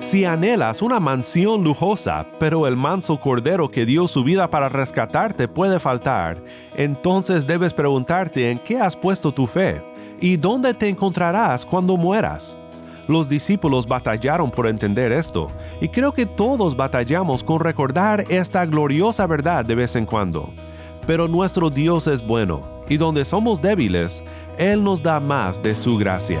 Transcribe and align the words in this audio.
Si 0.00 0.26
anhelas 0.26 0.82
una 0.82 1.00
mansión 1.00 1.64
lujosa, 1.64 2.26
pero 2.38 2.66
el 2.66 2.76
manso 2.76 3.18
cordero 3.18 3.70
que 3.70 3.86
dio 3.86 4.08
su 4.08 4.22
vida 4.22 4.50
para 4.50 4.68
rescatarte 4.68 5.48
puede 5.48 5.80
faltar, 5.80 6.42
entonces 6.74 7.46
debes 7.46 7.72
preguntarte 7.72 8.50
en 8.50 8.58
qué 8.58 8.78
has 8.78 8.94
puesto 8.94 9.32
tu 9.32 9.46
fe 9.46 9.82
y 10.20 10.36
dónde 10.36 10.74
te 10.74 10.88
encontrarás 10.88 11.64
cuando 11.64 11.96
mueras. 11.96 12.58
Los 13.08 13.28
discípulos 13.28 13.86
batallaron 13.86 14.50
por 14.50 14.66
entender 14.66 15.12
esto, 15.12 15.48
y 15.80 15.88
creo 15.88 16.12
que 16.12 16.26
todos 16.26 16.76
batallamos 16.76 17.42
con 17.42 17.60
recordar 17.60 18.24
esta 18.28 18.66
gloriosa 18.66 19.26
verdad 19.26 19.64
de 19.64 19.74
vez 19.74 19.96
en 19.96 20.04
cuando. 20.04 20.52
Pero 21.06 21.26
nuestro 21.26 21.70
Dios 21.70 22.06
es 22.06 22.24
bueno, 22.24 22.82
y 22.88 22.96
donde 22.96 23.24
somos 23.24 23.62
débiles, 23.62 24.22
Él 24.58 24.84
nos 24.84 25.02
da 25.02 25.20
más 25.20 25.62
de 25.62 25.74
su 25.74 25.96
gracia. 25.96 26.40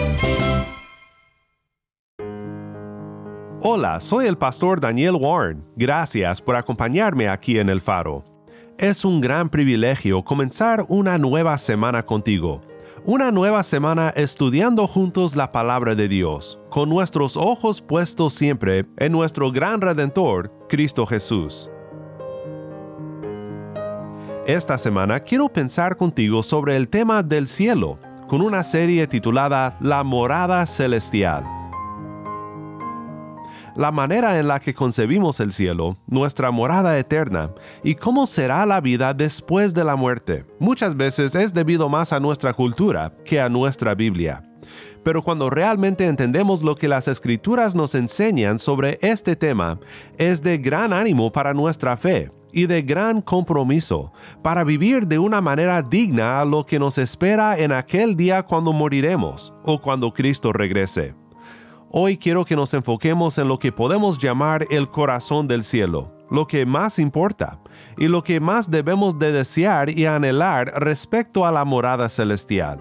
Hola, 3.63 3.99
soy 3.99 4.25
el 4.25 4.39
pastor 4.39 4.81
Daniel 4.81 5.13
Warren. 5.19 5.63
Gracias 5.75 6.41
por 6.41 6.55
acompañarme 6.55 7.29
aquí 7.29 7.59
en 7.59 7.69
El 7.69 7.79
Faro. 7.79 8.25
Es 8.79 9.05
un 9.05 9.21
gran 9.21 9.49
privilegio 9.49 10.23
comenzar 10.23 10.83
una 10.89 11.19
nueva 11.19 11.55
semana 11.59 12.03
contigo. 12.03 12.59
Una 13.05 13.29
nueva 13.29 13.61
semana 13.61 14.11
estudiando 14.15 14.87
juntos 14.87 15.35
la 15.35 15.51
palabra 15.51 15.93
de 15.93 16.07
Dios, 16.07 16.57
con 16.71 16.89
nuestros 16.89 17.37
ojos 17.37 17.83
puestos 17.83 18.33
siempre 18.33 18.87
en 18.97 19.11
nuestro 19.11 19.51
gran 19.51 19.79
Redentor, 19.79 20.51
Cristo 20.67 21.05
Jesús. 21.05 21.69
Esta 24.47 24.79
semana 24.79 25.19
quiero 25.19 25.49
pensar 25.49 25.97
contigo 25.97 26.41
sobre 26.41 26.77
el 26.77 26.89
tema 26.89 27.21
del 27.21 27.47
cielo, 27.47 27.99
con 28.27 28.41
una 28.41 28.63
serie 28.63 29.05
titulada 29.05 29.77
La 29.79 30.03
morada 30.03 30.65
celestial 30.65 31.60
la 33.75 33.91
manera 33.91 34.39
en 34.39 34.47
la 34.47 34.59
que 34.59 34.73
concebimos 34.73 35.39
el 35.39 35.53
cielo, 35.53 35.97
nuestra 36.07 36.51
morada 36.51 36.97
eterna, 36.97 37.51
y 37.83 37.95
cómo 37.95 38.27
será 38.27 38.65
la 38.65 38.81
vida 38.81 39.13
después 39.13 39.73
de 39.73 39.83
la 39.83 39.95
muerte. 39.95 40.45
Muchas 40.59 40.95
veces 40.95 41.35
es 41.35 41.53
debido 41.53 41.89
más 41.89 42.13
a 42.13 42.19
nuestra 42.19 42.53
cultura 42.53 43.13
que 43.25 43.39
a 43.39 43.49
nuestra 43.49 43.95
Biblia. 43.95 44.43
Pero 45.03 45.23
cuando 45.23 45.49
realmente 45.49 46.05
entendemos 46.05 46.61
lo 46.61 46.75
que 46.75 46.87
las 46.87 47.07
escrituras 47.07 47.73
nos 47.73 47.95
enseñan 47.95 48.59
sobre 48.59 48.99
este 49.01 49.35
tema, 49.35 49.79
es 50.17 50.41
de 50.43 50.57
gran 50.57 50.93
ánimo 50.93 51.31
para 51.31 51.53
nuestra 51.53 51.97
fe 51.97 52.31
y 52.53 52.65
de 52.67 52.81
gran 52.81 53.21
compromiso 53.21 54.11
para 54.43 54.63
vivir 54.63 55.07
de 55.07 55.17
una 55.17 55.41
manera 55.41 55.81
digna 55.81 56.39
a 56.39 56.45
lo 56.45 56.65
que 56.65 56.79
nos 56.79 56.97
espera 56.97 57.57
en 57.57 57.71
aquel 57.71 58.15
día 58.15 58.43
cuando 58.43 58.73
moriremos 58.73 59.53
o 59.63 59.79
cuando 59.79 60.13
Cristo 60.13 60.53
regrese. 60.53 61.20
Hoy 61.93 62.17
quiero 62.17 62.45
que 62.45 62.55
nos 62.55 62.73
enfoquemos 62.73 63.37
en 63.37 63.49
lo 63.49 63.59
que 63.59 63.73
podemos 63.73 64.17
llamar 64.17 64.65
el 64.71 64.87
corazón 64.87 65.49
del 65.49 65.65
cielo, 65.65 66.09
lo 66.29 66.47
que 66.47 66.65
más 66.65 66.99
importa 66.99 67.59
y 67.97 68.07
lo 68.07 68.23
que 68.23 68.39
más 68.39 68.71
debemos 68.71 69.19
de 69.19 69.33
desear 69.33 69.89
y 69.89 70.05
anhelar 70.05 70.71
respecto 70.77 71.45
a 71.45 71.51
la 71.51 71.65
morada 71.65 72.07
celestial. 72.07 72.79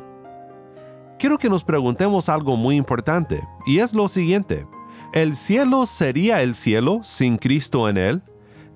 Quiero 1.18 1.38
que 1.38 1.50
nos 1.50 1.64
preguntemos 1.64 2.28
algo 2.28 2.56
muy 2.56 2.76
importante, 2.76 3.42
y 3.66 3.80
es 3.80 3.94
lo 3.94 4.06
siguiente. 4.06 4.68
¿El 5.12 5.34
cielo 5.34 5.86
sería 5.86 6.40
el 6.42 6.54
cielo 6.54 7.00
sin 7.02 7.36
Cristo 7.36 7.88
en 7.88 7.96
él? 7.96 8.22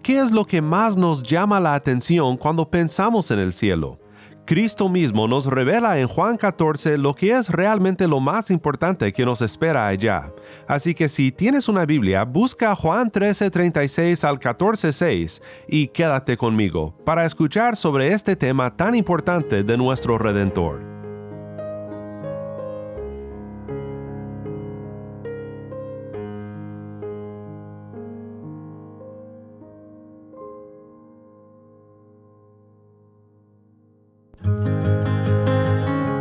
¿Qué 0.03 0.19
es 0.19 0.33
lo 0.33 0.47
que 0.47 0.61
más 0.61 0.97
nos 0.97 1.23
llama 1.23 1.61
la 1.61 1.75
atención 1.75 2.37
cuando 2.37 2.69
pensamos 2.69 3.31
en 3.31 3.39
el 3.39 3.53
cielo? 3.53 4.01
Cristo 4.47 4.91
mismo 4.91 5.27
nos 5.27 5.47
revela 5.47 5.99
en 5.99 6.07
Juan 6.07 6.37
14 6.37 6.99
lo 6.99 7.15
que 7.15 7.33
es 7.33 7.49
realmente 7.49 8.07
lo 8.07 8.21
más 8.21 8.51
importante 8.51 9.13
que 9.13 9.25
nos 9.25 9.41
espera 9.41 9.87
allá. 9.87 10.33
Así 10.69 10.95
que 10.95 11.09
si 11.09 11.33
tienes 11.33 11.69
una 11.69 11.87
Biblia, 11.87 12.25
busca 12.25 12.75
Juan 12.77 13.11
13:36 13.11 14.23
al 14.23 14.39
14:6 14.39 15.43
y 15.67 15.89
quédate 15.89 16.37
conmigo 16.37 16.95
para 17.07 17.25
escuchar 17.25 17.77
sobre 17.77 18.13
este 18.13 18.37
tema 18.37 18.77
tan 18.77 18.95
importante 18.95 19.65
de 19.65 19.77
nuestro 19.79 20.19
Redentor. 20.19 20.94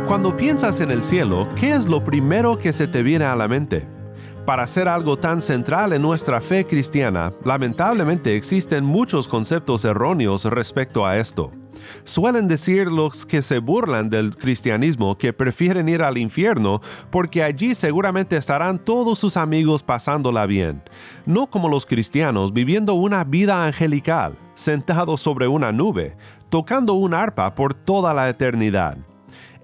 Cuando 0.06 0.36
piensas 0.36 0.80
en 0.80 0.90
el 0.90 1.02
cielo, 1.02 1.48
¿qué 1.56 1.72
es 1.72 1.86
lo 1.86 2.04
primero 2.04 2.58
que 2.58 2.74
se 2.74 2.86
te 2.86 3.02
viene 3.02 3.24
a 3.24 3.34
la 3.34 3.48
mente? 3.48 3.88
Para 4.44 4.66
ser 4.66 4.86
algo 4.86 5.16
tan 5.16 5.40
central 5.40 5.94
en 5.94 6.02
nuestra 6.02 6.42
fe 6.42 6.66
cristiana, 6.66 7.32
lamentablemente 7.42 8.36
existen 8.36 8.84
muchos 8.84 9.26
conceptos 9.26 9.82
erróneos 9.86 10.44
respecto 10.44 11.06
a 11.06 11.16
esto. 11.16 11.52
Suelen 12.04 12.48
decir 12.48 12.88
los 12.88 13.24
que 13.24 13.40
se 13.40 13.58
burlan 13.58 14.10
del 14.10 14.36
cristianismo 14.36 15.16
que 15.16 15.32
prefieren 15.32 15.88
ir 15.88 16.02
al 16.02 16.18
infierno 16.18 16.82
porque 17.10 17.42
allí 17.42 17.74
seguramente 17.74 18.36
estarán 18.36 18.78
todos 18.78 19.18
sus 19.18 19.38
amigos 19.38 19.82
pasándola 19.82 20.44
bien, 20.44 20.82
no 21.24 21.46
como 21.46 21.70
los 21.70 21.86
cristianos 21.86 22.52
viviendo 22.52 22.92
una 22.92 23.24
vida 23.24 23.64
angelical, 23.64 24.34
sentados 24.54 25.22
sobre 25.22 25.48
una 25.48 25.72
nube, 25.72 26.14
tocando 26.50 26.92
un 26.92 27.14
arpa 27.14 27.54
por 27.54 27.72
toda 27.72 28.12
la 28.12 28.28
eternidad. 28.28 28.98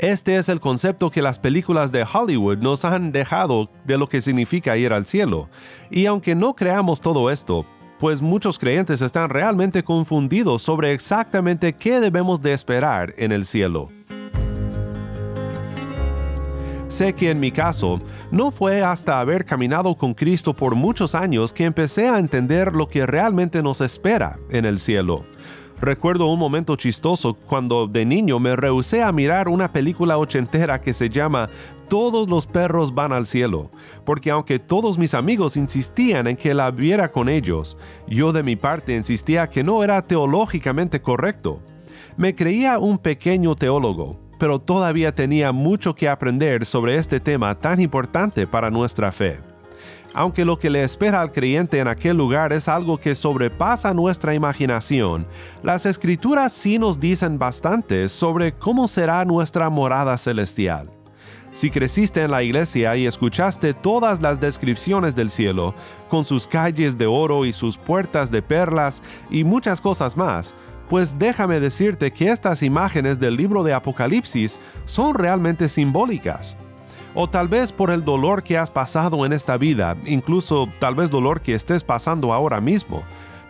Este 0.01 0.39
es 0.39 0.49
el 0.49 0.61
concepto 0.61 1.11
que 1.11 1.21
las 1.21 1.39
películas 1.39 1.93
de 1.93 2.07
Hollywood 2.11 2.57
nos 2.57 2.87
han 2.87 3.13
dejado 3.13 3.69
de 3.85 3.99
lo 3.99 4.09
que 4.09 4.23
significa 4.23 4.79
ir 4.79 4.95
al 4.95 5.05
cielo. 5.05 5.51
Y 5.91 6.07
aunque 6.07 6.35
no 6.35 6.57
creamos 6.57 7.03
todo 7.03 7.31
esto, 7.31 7.67
pues 7.99 8.23
muchos 8.23 8.59
creyentes 8.59 9.03
están 9.03 9.29
realmente 9.29 9.85
confundidos 9.85 10.63
sobre 10.63 10.95
exactamente 10.95 11.75
qué 11.75 12.01
debemos 12.01 12.41
de 12.41 12.55
esperar 12.55 13.13
en 13.19 13.31
el 13.31 13.45
cielo. 13.45 13.91
Sé 16.89 17.13
que 17.13 17.31
en 17.31 17.39
mi 17.39 17.53
caso, 17.53 18.01
no 18.31 18.51
fue 18.51 18.83
hasta 18.83 19.21
haber 19.21 19.45
caminado 19.45 19.95
con 19.97 20.15
Cristo 20.15 20.57
por 20.57 20.77
muchos 20.77 21.15
años 21.15 21.53
que 21.53 21.65
empecé 21.65 22.09
a 22.09 22.19
entender 22.19 22.73
lo 22.73 22.89
que 22.89 23.05
realmente 23.05 23.63
nos 23.63 23.83
espera 23.83 24.39
en 24.49 24.65
el 24.65 24.81
cielo. 24.81 25.27
Recuerdo 25.81 26.27
un 26.27 26.39
momento 26.39 26.77
chistoso 26.77 27.33
cuando 27.33 27.87
de 27.87 28.05
niño 28.05 28.39
me 28.39 28.55
rehusé 28.55 29.03
a 29.03 29.13
mirar 29.13 29.49
una 29.49 29.73
película 29.73 30.19
ochentera 30.19 30.83
que 30.83 30.93
se 30.93 31.09
llama 31.09 31.49
Todos 31.89 32.29
los 32.29 32.47
perros 32.47 32.95
van 32.95 33.15
al 33.15 33.27
cielo, 33.27 33.71
porque 34.05 34.31
aunque 34.31 34.59
todos 34.59 34.99
mis 34.99 35.15
amigos 35.15 35.57
insistían 35.57 36.27
en 36.27 36.37
que 36.37 36.53
la 36.53 36.71
viera 36.71 37.11
con 37.11 37.31
ellos, 37.31 37.79
yo 38.07 38.31
de 38.31 38.43
mi 38.43 38.57
parte 38.57 38.95
insistía 38.95 39.49
que 39.49 39.65
no 39.65 39.83
era 39.83 40.03
teológicamente 40.03 41.01
correcto. 41.01 41.63
Me 42.19 42.35
creía 42.35 42.79
un 42.79 42.99
pequeño 42.99 43.57
teólogo, 43.57 44.21
pero 44.39 44.59
todavía 44.59 45.15
tenía 45.15 45.51
mucho 45.51 45.95
que 45.95 46.11
aprender 46.11 46.67
sobre 46.67 46.97
este 46.97 47.21
tema 47.21 47.59
tan 47.59 47.81
importante 47.81 48.47
para 48.47 48.71
nuestra 48.71 49.11
fe. 49.13 49.50
Aunque 50.13 50.45
lo 50.45 50.59
que 50.59 50.71
le 50.71 50.83
espera 50.83 51.21
al 51.21 51.31
creyente 51.31 51.79
en 51.79 51.87
aquel 51.87 52.17
lugar 52.17 52.53
es 52.53 52.69
algo 52.69 52.99
que 52.99 53.15
sobrepasa 53.15 53.95
nuestra 53.95 54.35
imaginación, 54.35 55.27
las 55.63 55.87
escrituras 55.87 56.53
sí 56.53 56.79
nos 56.79 56.99
dicen 56.99 57.39
bastante 57.39 58.09
sobre 58.09 58.53
cómo 58.53 58.89
será 58.89 59.25
nuestra 59.25 59.71
morada 59.71 60.19
celestial. 60.19 60.91
Si 61.53 61.71
creciste 61.71 62.23
en 62.23 62.31
la 62.31 62.43
iglesia 62.43 62.97
y 62.97 63.07
escuchaste 63.07 63.75
todas 63.75 64.21
las 64.21 64.41
descripciones 64.41 65.15
del 65.15 65.31
cielo, 65.31 65.75
con 66.09 66.25
sus 66.25 66.47
calles 66.47 66.97
de 66.97 67.07
oro 67.07 67.45
y 67.45 67.53
sus 67.53 67.77
puertas 67.77 68.31
de 68.31 68.43
perlas 68.43 69.03
y 69.31 69.43
muchas 69.43 69.81
cosas 69.81 70.17
más, 70.17 70.55
pues 70.89 71.19
déjame 71.19 71.61
decirte 71.61 72.13
que 72.13 72.31
estas 72.31 72.63
imágenes 72.63 73.19
del 73.19 73.37
libro 73.37 73.63
de 73.63 73.75
Apocalipsis 73.75 74.59
son 74.87 75.15
realmente 75.15 75.69
simbólicas 75.69 76.57
o 77.15 77.29
tal 77.29 77.49
vez 77.49 77.73
por 77.73 77.91
el 77.91 78.05
dolor 78.05 78.43
que 78.43 78.59
has 78.59 78.71
pasado 78.71 79.25
en 79.27 79.33
esta 79.33 79.57
vida, 79.57 79.97
incluso 80.05 80.69
tal 80.79 80.95
vez 80.95 81.11
dolor 81.11 81.41
que 81.41 81.55
estés 81.55 81.85
pasando 81.85 82.33
ahora 82.33 82.61
mismo. 82.61 83.03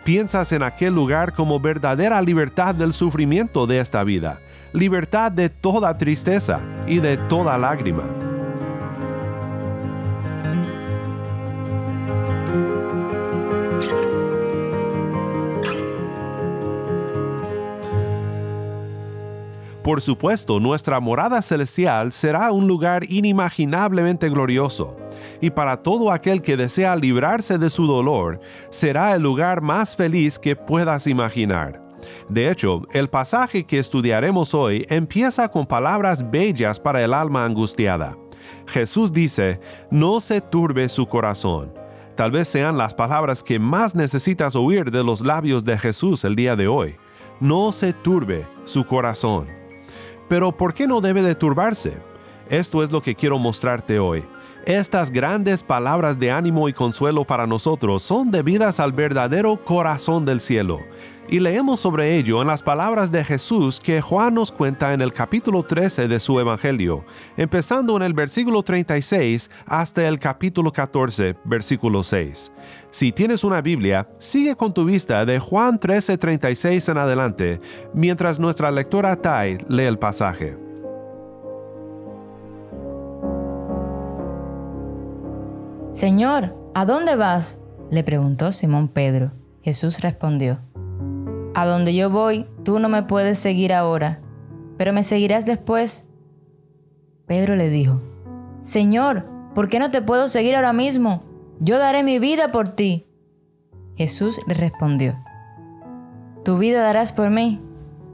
Piensas 0.03 0.51
en 0.51 0.63
aquel 0.63 0.95
lugar 0.95 1.33
como 1.33 1.59
verdadera 1.59 2.21
libertad 2.21 2.73
del 2.73 2.93
sufrimiento 2.93 3.67
de 3.67 3.79
esta 3.79 4.03
vida, 4.03 4.41
libertad 4.73 5.31
de 5.31 5.49
toda 5.49 5.97
tristeza 5.97 6.61
y 6.87 6.99
de 6.99 7.17
toda 7.17 7.57
lágrima. 7.57 8.20
Por 19.91 19.99
supuesto, 19.99 20.61
nuestra 20.61 21.01
morada 21.01 21.41
celestial 21.41 22.13
será 22.13 22.53
un 22.53 22.65
lugar 22.65 23.03
inimaginablemente 23.11 24.29
glorioso, 24.29 24.95
y 25.41 25.49
para 25.49 25.83
todo 25.83 26.13
aquel 26.13 26.41
que 26.41 26.55
desea 26.55 26.95
librarse 26.95 27.57
de 27.57 27.69
su 27.69 27.85
dolor, 27.85 28.39
será 28.69 29.13
el 29.13 29.21
lugar 29.21 29.59
más 29.59 29.97
feliz 29.97 30.39
que 30.39 30.55
puedas 30.55 31.07
imaginar. 31.07 31.81
De 32.29 32.49
hecho, 32.49 32.83
el 32.93 33.09
pasaje 33.09 33.65
que 33.65 33.79
estudiaremos 33.79 34.53
hoy 34.53 34.85
empieza 34.87 35.49
con 35.49 35.65
palabras 35.65 36.31
bellas 36.31 36.79
para 36.79 37.03
el 37.03 37.13
alma 37.13 37.43
angustiada. 37.43 38.15
Jesús 38.67 39.11
dice, 39.11 39.59
no 39.89 40.21
se 40.21 40.39
turbe 40.39 40.87
su 40.87 41.05
corazón. 41.05 41.73
Tal 42.15 42.31
vez 42.31 42.47
sean 42.47 42.77
las 42.77 42.93
palabras 42.93 43.43
que 43.43 43.59
más 43.59 43.93
necesitas 43.93 44.55
oír 44.55 44.89
de 44.89 45.03
los 45.03 45.19
labios 45.19 45.65
de 45.65 45.77
Jesús 45.77 46.23
el 46.23 46.37
día 46.37 46.55
de 46.55 46.69
hoy. 46.69 46.95
No 47.41 47.73
se 47.73 47.91
turbe 47.91 48.47
su 48.63 48.85
corazón. 48.85 49.60
Pero 50.31 50.53
¿por 50.53 50.73
qué 50.73 50.87
no 50.87 51.01
debe 51.01 51.21
de 51.21 51.35
turbarse? 51.35 51.97
Esto 52.47 52.83
es 52.83 52.89
lo 52.89 53.01
que 53.01 53.15
quiero 53.15 53.37
mostrarte 53.37 53.99
hoy. 53.99 54.23
Estas 54.65 55.09
grandes 55.09 55.63
palabras 55.63 56.19
de 56.19 56.29
ánimo 56.29 56.69
y 56.69 56.73
consuelo 56.73 57.25
para 57.25 57.47
nosotros 57.47 58.03
son 58.03 58.29
debidas 58.29 58.79
al 58.79 58.91
verdadero 58.91 59.65
corazón 59.65 60.23
del 60.23 60.39
cielo. 60.39 60.81
Y 61.27 61.39
leemos 61.39 61.79
sobre 61.79 62.17
ello 62.17 62.41
en 62.41 62.47
las 62.47 62.61
palabras 62.61 63.11
de 63.11 63.23
Jesús 63.23 63.79
que 63.79 64.01
Juan 64.01 64.35
nos 64.35 64.51
cuenta 64.51 64.93
en 64.93 65.01
el 65.01 65.13
capítulo 65.13 65.63
13 65.63 66.07
de 66.07 66.19
su 66.19 66.39
Evangelio, 66.39 67.03
empezando 67.37 67.95
en 67.97 68.03
el 68.03 68.13
versículo 68.13 68.61
36 68.61 69.49
hasta 69.65 70.07
el 70.07 70.19
capítulo 70.19 70.71
14, 70.71 71.37
versículo 71.43 72.03
6. 72.03 72.51
Si 72.91 73.11
tienes 73.11 73.43
una 73.43 73.61
Biblia, 73.61 74.07
sigue 74.19 74.55
con 74.55 74.75
tu 74.75 74.85
vista 74.85 75.25
de 75.25 75.39
Juan 75.39 75.79
13:36 75.79 76.87
en 76.89 76.97
adelante, 76.99 77.61
mientras 77.95 78.39
nuestra 78.39 78.69
lectora 78.69 79.15
Tai 79.15 79.57
lee 79.69 79.85
el 79.85 79.97
pasaje. 79.97 80.70
Señor, 85.91 86.55
¿a 86.73 86.85
dónde 86.85 87.15
vas? 87.15 87.59
le 87.89 88.03
preguntó 88.03 88.51
Simón 88.51 88.87
Pedro. 88.87 89.31
Jesús 89.61 90.01
respondió, 90.01 90.59
A 91.53 91.65
donde 91.65 91.93
yo 91.93 92.09
voy, 92.09 92.45
tú 92.63 92.79
no 92.79 92.89
me 92.89 93.03
puedes 93.03 93.37
seguir 93.37 93.73
ahora, 93.73 94.19
pero 94.77 94.93
me 94.93 95.03
seguirás 95.03 95.45
después. 95.45 96.07
Pedro 97.25 97.55
le 97.55 97.69
dijo, 97.69 98.01
Señor, 98.61 99.25
¿por 99.53 99.67
qué 99.67 99.79
no 99.79 99.91
te 99.91 100.01
puedo 100.01 100.29
seguir 100.29 100.55
ahora 100.55 100.73
mismo? 100.73 101.23
yo 101.63 101.77
daré 101.77 102.01
mi 102.01 102.17
vida 102.17 102.51
por 102.51 102.69
ti. 102.69 103.05
Jesús 103.95 104.39
le 104.47 104.55
respondió, 104.55 105.15
Tu 106.43 106.57
vida 106.57 106.81
darás 106.81 107.13
por 107.13 107.29
mí. 107.29 107.61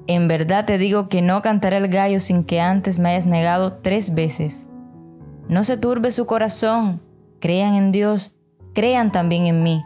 En 0.06 0.28
verdad 0.28 0.66
te 0.66 0.78
digo 0.78 1.08
que 1.08 1.22
no 1.22 1.42
cantaré 1.42 1.78
el 1.78 1.88
gallo 1.88 2.20
sin 2.20 2.44
que 2.44 2.60
antes 2.60 3.00
me 3.00 3.10
hayas 3.10 3.26
negado 3.26 3.76
tres 3.76 4.14
veces. 4.14 4.68
No 5.48 5.64
se 5.64 5.78
turbe 5.78 6.12
su 6.12 6.26
corazón, 6.26 7.00
crean 7.40 7.76
en 7.76 7.92
Dios, 7.92 8.36
crean 8.74 9.12
también 9.12 9.46
en 9.46 9.64
mí. 9.64 9.84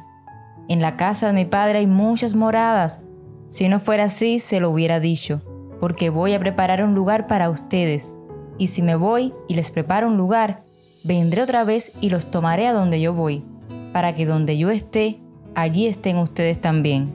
En 0.67 0.81
la 0.81 0.97
casa 0.97 1.27
de 1.27 1.33
mi 1.33 1.45
Padre 1.45 1.79
hay 1.79 1.87
muchas 1.87 2.35
moradas. 2.35 3.01
Si 3.49 3.67
no 3.67 3.79
fuera 3.79 4.05
así, 4.05 4.39
se 4.39 4.59
lo 4.59 4.69
hubiera 4.69 4.99
dicho, 4.99 5.41
porque 5.79 6.09
voy 6.09 6.33
a 6.33 6.39
preparar 6.39 6.83
un 6.83 6.95
lugar 6.95 7.27
para 7.27 7.49
ustedes. 7.49 8.13
Y 8.57 8.67
si 8.67 8.81
me 8.81 8.95
voy 8.95 9.33
y 9.47 9.55
les 9.55 9.71
preparo 9.71 10.07
un 10.07 10.17
lugar, 10.17 10.63
vendré 11.03 11.41
otra 11.41 11.63
vez 11.63 11.91
y 12.01 12.09
los 12.09 12.31
tomaré 12.31 12.67
a 12.67 12.73
donde 12.73 13.01
yo 13.01 13.13
voy 13.13 13.43
para 13.91 14.15
que 14.15 14.25
donde 14.25 14.57
yo 14.57 14.69
esté, 14.69 15.19
allí 15.55 15.87
estén 15.87 16.17
ustedes 16.17 16.61
también, 16.61 17.13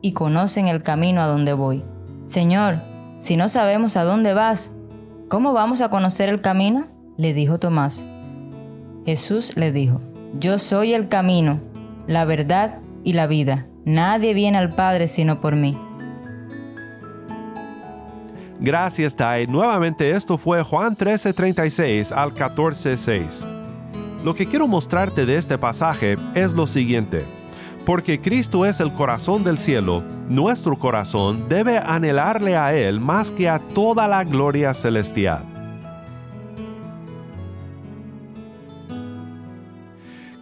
y 0.00 0.12
conocen 0.12 0.68
el 0.68 0.82
camino 0.82 1.20
a 1.20 1.26
donde 1.26 1.52
voy. 1.52 1.82
Señor, 2.26 2.76
si 3.18 3.36
no 3.36 3.48
sabemos 3.48 3.96
a 3.96 4.04
dónde 4.04 4.34
vas, 4.34 4.72
¿cómo 5.28 5.52
vamos 5.52 5.80
a 5.80 5.90
conocer 5.90 6.28
el 6.28 6.40
camino? 6.40 6.86
le 7.16 7.32
dijo 7.32 7.58
Tomás. 7.58 8.08
Jesús 9.04 9.56
le 9.56 9.72
dijo, 9.72 10.00
Yo 10.38 10.58
soy 10.58 10.94
el 10.94 11.08
camino, 11.08 11.60
la 12.06 12.24
verdad 12.24 12.78
y 13.04 13.12
la 13.12 13.26
vida. 13.26 13.66
Nadie 13.84 14.32
viene 14.32 14.58
al 14.58 14.70
Padre 14.70 15.08
sino 15.08 15.40
por 15.40 15.56
mí. 15.56 15.76
Gracias, 18.60 19.14
Tai. 19.14 19.46
Nuevamente 19.46 20.10
esto 20.12 20.38
fue 20.38 20.62
Juan 20.62 20.96
13:36 20.96 22.12
al 22.12 22.32
14:6. 22.32 23.46
Lo 24.24 24.34
que 24.34 24.46
quiero 24.46 24.66
mostrarte 24.66 25.26
de 25.26 25.36
este 25.36 25.58
pasaje 25.58 26.16
es 26.34 26.54
lo 26.54 26.66
siguiente. 26.66 27.24
Porque 27.84 28.18
Cristo 28.18 28.64
es 28.64 28.80
el 28.80 28.90
corazón 28.90 29.44
del 29.44 29.58
cielo, 29.58 30.02
nuestro 30.30 30.78
corazón 30.78 31.46
debe 31.50 31.76
anhelarle 31.76 32.56
a 32.56 32.74
Él 32.74 33.00
más 33.00 33.30
que 33.30 33.50
a 33.50 33.58
toda 33.58 34.08
la 34.08 34.24
gloria 34.24 34.72
celestial. 34.72 35.53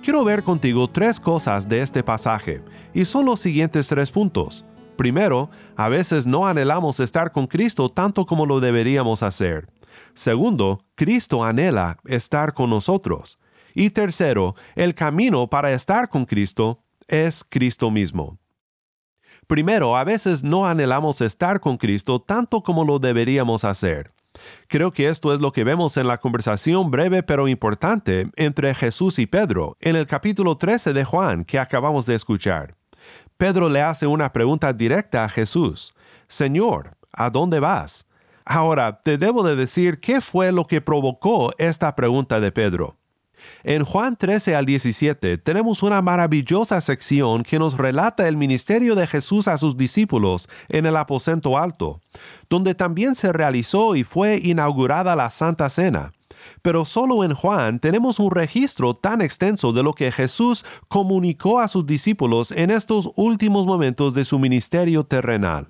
Quiero 0.02 0.24
ver 0.24 0.42
contigo 0.42 0.90
tres 0.90 1.20
cosas 1.20 1.68
de 1.68 1.80
este 1.80 2.02
pasaje, 2.02 2.60
y 2.92 3.04
son 3.04 3.24
los 3.24 3.38
siguientes 3.38 3.86
tres 3.86 4.10
puntos. 4.10 4.64
Primero, 4.96 5.48
a 5.76 5.88
veces 5.88 6.26
no 6.26 6.44
anhelamos 6.44 6.98
estar 6.98 7.30
con 7.30 7.46
Cristo 7.46 7.88
tanto 7.88 8.26
como 8.26 8.44
lo 8.44 8.58
deberíamos 8.58 9.22
hacer. 9.22 9.68
Segundo, 10.14 10.84
Cristo 10.96 11.44
anhela 11.44 11.98
estar 12.04 12.52
con 12.52 12.68
nosotros. 12.70 13.38
Y 13.76 13.90
tercero, 13.90 14.56
el 14.74 14.96
camino 14.96 15.46
para 15.46 15.70
estar 15.70 16.08
con 16.08 16.24
Cristo 16.24 16.82
es 17.06 17.44
Cristo 17.48 17.88
mismo. 17.92 18.40
Primero, 19.46 19.96
a 19.96 20.02
veces 20.02 20.42
no 20.42 20.66
anhelamos 20.66 21.20
estar 21.20 21.60
con 21.60 21.76
Cristo 21.76 22.20
tanto 22.20 22.64
como 22.64 22.84
lo 22.84 22.98
deberíamos 22.98 23.62
hacer. 23.62 24.12
Creo 24.68 24.92
que 24.92 25.08
esto 25.08 25.32
es 25.32 25.40
lo 25.40 25.52
que 25.52 25.64
vemos 25.64 25.96
en 25.96 26.06
la 26.06 26.18
conversación 26.18 26.90
breve 26.90 27.22
pero 27.22 27.48
importante 27.48 28.30
entre 28.36 28.74
Jesús 28.74 29.18
y 29.18 29.26
Pedro 29.26 29.76
en 29.80 29.96
el 29.96 30.06
capítulo 30.06 30.56
13 30.56 30.92
de 30.92 31.04
Juan 31.04 31.44
que 31.44 31.58
acabamos 31.58 32.06
de 32.06 32.14
escuchar. 32.14 32.76
Pedro 33.36 33.68
le 33.68 33.82
hace 33.82 34.06
una 34.06 34.32
pregunta 34.32 34.72
directa 34.72 35.24
a 35.24 35.28
Jesús. 35.28 35.94
Señor, 36.28 36.96
¿a 37.12 37.30
dónde 37.30 37.60
vas? 37.60 38.06
Ahora, 38.44 39.00
te 39.02 39.18
debo 39.18 39.42
de 39.42 39.56
decir 39.56 40.00
qué 40.00 40.20
fue 40.20 40.52
lo 40.52 40.64
que 40.64 40.80
provocó 40.80 41.52
esta 41.58 41.94
pregunta 41.94 42.40
de 42.40 42.52
Pedro. 42.52 42.96
En 43.64 43.84
Juan 43.84 44.16
13 44.16 44.56
al 44.56 44.66
17 44.66 45.38
tenemos 45.38 45.82
una 45.82 46.02
maravillosa 46.02 46.80
sección 46.80 47.42
que 47.42 47.58
nos 47.58 47.76
relata 47.76 48.28
el 48.28 48.36
ministerio 48.36 48.94
de 48.94 49.06
Jesús 49.06 49.48
a 49.48 49.56
sus 49.56 49.76
discípulos 49.76 50.48
en 50.68 50.86
el 50.86 50.96
aposento 50.96 51.58
alto, 51.58 52.00
donde 52.50 52.74
también 52.74 53.14
se 53.14 53.32
realizó 53.32 53.94
y 53.96 54.04
fue 54.04 54.38
inaugurada 54.42 55.16
la 55.16 55.30
Santa 55.30 55.68
Cena. 55.68 56.12
Pero 56.62 56.84
solo 56.84 57.24
en 57.24 57.34
Juan 57.34 57.78
tenemos 57.78 58.18
un 58.18 58.30
registro 58.30 58.94
tan 58.94 59.20
extenso 59.20 59.72
de 59.72 59.82
lo 59.82 59.92
que 59.92 60.12
Jesús 60.12 60.64
comunicó 60.88 61.60
a 61.60 61.68
sus 61.68 61.86
discípulos 61.86 62.50
en 62.52 62.70
estos 62.70 63.10
últimos 63.16 63.66
momentos 63.66 64.14
de 64.14 64.24
su 64.24 64.38
ministerio 64.38 65.04
terrenal. 65.04 65.68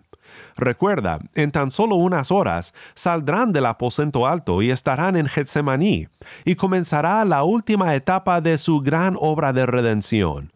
Recuerda, 0.57 1.19
en 1.35 1.51
tan 1.51 1.71
solo 1.71 1.97
unas 1.97 2.31
horas 2.31 2.75
saldrán 2.95 3.53
del 3.53 3.67
aposento 3.67 4.27
alto 4.27 4.63
y 4.63 4.71
estarán 4.71 5.17
en 5.17 5.27
Getsemaní, 5.27 6.09
y 6.45 6.55
comenzará 6.55 7.25
la 7.25 7.45
última 7.45 7.95
etapa 7.95 8.41
de 8.41 8.59
su 8.59 8.81
gran 8.81 9.17
obra 9.19 9.53
de 9.53 9.67
redención. 9.67 10.53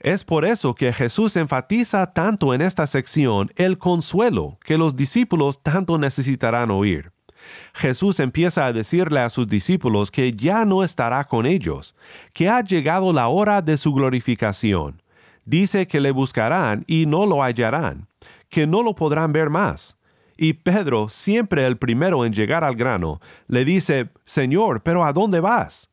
Es 0.00 0.24
por 0.24 0.44
eso 0.44 0.74
que 0.74 0.92
Jesús 0.92 1.36
enfatiza 1.36 2.12
tanto 2.12 2.54
en 2.54 2.60
esta 2.60 2.86
sección 2.86 3.50
el 3.56 3.78
consuelo 3.78 4.58
que 4.64 4.78
los 4.78 4.94
discípulos 4.94 5.62
tanto 5.62 5.98
necesitarán 5.98 6.70
oír. 6.70 7.10
Jesús 7.74 8.20
empieza 8.20 8.66
a 8.66 8.72
decirle 8.72 9.20
a 9.20 9.30
sus 9.30 9.48
discípulos 9.48 10.10
que 10.10 10.32
ya 10.32 10.64
no 10.64 10.84
estará 10.84 11.24
con 11.24 11.46
ellos, 11.46 11.96
que 12.32 12.48
ha 12.48 12.62
llegado 12.62 13.12
la 13.12 13.28
hora 13.28 13.62
de 13.62 13.76
su 13.76 13.92
glorificación. 13.92 15.02
Dice 15.44 15.86
que 15.86 16.00
le 16.00 16.10
buscarán 16.10 16.84
y 16.86 17.06
no 17.06 17.26
lo 17.26 17.42
hallarán, 17.42 18.06
que 18.48 18.66
no 18.66 18.82
lo 18.82 18.94
podrán 18.94 19.32
ver 19.32 19.50
más. 19.50 19.98
Y 20.36 20.52
Pedro, 20.52 21.08
siempre 21.08 21.66
el 21.66 21.78
primero 21.78 22.24
en 22.24 22.32
llegar 22.32 22.62
al 22.62 22.76
grano, 22.76 23.20
le 23.48 23.64
dice, 23.64 24.10
Señor, 24.24 24.82
pero 24.82 25.04
¿a 25.04 25.12
dónde 25.12 25.40
vas? 25.40 25.90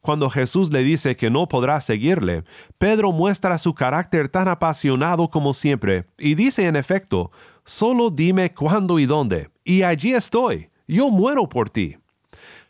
Cuando 0.00 0.30
Jesús 0.30 0.70
le 0.70 0.84
dice 0.84 1.16
que 1.16 1.30
no 1.30 1.48
podrá 1.48 1.80
seguirle, 1.80 2.44
Pedro 2.78 3.10
muestra 3.10 3.58
su 3.58 3.74
carácter 3.74 4.28
tan 4.28 4.46
apasionado 4.46 5.28
como 5.28 5.52
siempre 5.52 6.06
y 6.16 6.36
dice 6.36 6.66
en 6.66 6.76
efecto, 6.76 7.32
solo 7.64 8.10
dime 8.10 8.52
cuándo 8.52 9.00
y 9.00 9.06
dónde, 9.06 9.50
y 9.64 9.82
allí 9.82 10.14
estoy, 10.14 10.70
yo 10.86 11.10
muero 11.10 11.48
por 11.48 11.68
ti. 11.68 11.96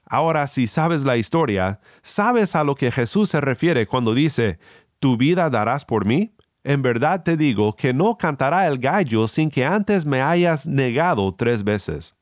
Ahora, 0.06 0.46
si 0.46 0.66
sabes 0.66 1.04
la 1.04 1.18
historia, 1.18 1.80
sabes 2.02 2.56
a 2.56 2.64
lo 2.64 2.74
que 2.74 2.90
Jesús 2.90 3.28
se 3.28 3.42
refiere 3.42 3.86
cuando 3.86 4.14
dice, 4.14 4.58
¿tu 4.98 5.18
vida 5.18 5.50
darás 5.50 5.84
por 5.84 6.06
mí? 6.06 6.32
En 6.68 6.82
verdad 6.82 7.22
te 7.22 7.38
digo 7.38 7.74
que 7.74 7.94
no 7.94 8.18
cantará 8.18 8.66
el 8.66 8.76
gallo 8.78 9.26
sin 9.26 9.48
que 9.48 9.64
antes 9.64 10.04
me 10.04 10.20
hayas 10.20 10.66
negado 10.66 11.34
tres 11.34 11.64
veces. 11.64 12.14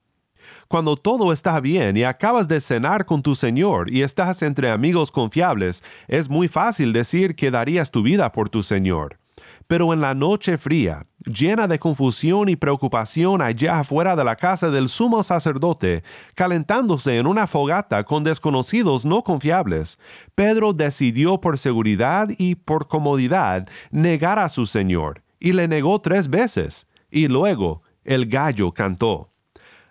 Cuando 0.68 0.96
todo 0.96 1.32
está 1.32 1.58
bien 1.58 1.96
y 1.96 2.04
acabas 2.04 2.46
de 2.46 2.60
cenar 2.60 3.06
con 3.06 3.22
tu 3.22 3.34
Señor 3.34 3.92
y 3.92 4.02
estás 4.02 4.42
entre 4.42 4.70
amigos 4.70 5.10
confiables, 5.10 5.82
es 6.06 6.30
muy 6.30 6.46
fácil 6.46 6.92
decir 6.92 7.34
que 7.34 7.50
darías 7.50 7.90
tu 7.90 8.04
vida 8.04 8.30
por 8.30 8.48
tu 8.48 8.62
Señor. 8.62 9.18
Pero 9.66 9.92
en 9.92 10.00
la 10.00 10.14
noche 10.14 10.58
fría, 10.58 11.06
llena 11.24 11.66
de 11.66 11.78
confusión 11.78 12.48
y 12.48 12.56
preocupación 12.56 13.42
allá 13.42 13.80
afuera 13.80 14.16
de 14.16 14.24
la 14.24 14.36
casa 14.36 14.70
del 14.70 14.88
sumo 14.88 15.22
sacerdote, 15.22 16.02
calentándose 16.34 17.18
en 17.18 17.26
una 17.26 17.46
fogata 17.46 18.04
con 18.04 18.24
desconocidos 18.24 19.04
no 19.04 19.22
confiables, 19.22 19.98
Pedro 20.34 20.72
decidió 20.72 21.40
por 21.40 21.58
seguridad 21.58 22.28
y 22.38 22.54
por 22.54 22.88
comodidad 22.88 23.68
negar 23.90 24.38
a 24.38 24.48
su 24.48 24.66
Señor, 24.66 25.22
y 25.38 25.52
le 25.52 25.68
negó 25.68 26.00
tres 26.00 26.28
veces, 26.28 26.88
y 27.10 27.28
luego 27.28 27.82
el 28.04 28.26
gallo 28.26 28.72
cantó. 28.72 29.32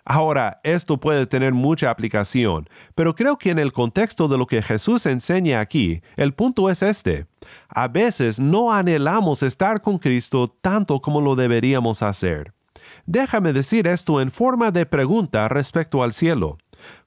Ahora, 0.08 0.62
esto 0.64 1.00
puede 1.00 1.26
tener 1.26 1.54
mucha 1.54 1.90
aplicación, 1.90 2.70
pero 2.94 3.16
creo 3.16 3.40
que 3.40 3.50
en 3.50 3.58
el 3.58 3.74
contexto 3.74 4.28
de 4.28 4.38
lo 4.38 4.46
que 4.46 4.62
Jesús 4.62 5.08
enseña 5.08 5.60
aquí, 5.60 6.02
el 6.16 6.36
punto 6.36 6.70
es 6.70 6.84
este. 6.84 7.26
A 7.68 7.88
veces 7.88 8.40
no 8.40 8.72
anhelamos 8.72 9.42
estar 9.42 9.82
con 9.82 9.98
Cristo 9.98 10.48
tanto 10.62 11.02
como 11.02 11.22
lo 11.22 11.36
deberíamos 11.36 12.04
hacer. 12.04 12.54
Déjame 13.08 13.52
decir 13.52 13.88
esto 13.88 14.22
en 14.22 14.30
forma 14.30 14.70
de 14.70 14.86
pregunta 14.86 15.48
respecto 15.50 16.04
al 16.04 16.14
cielo. 16.14 16.60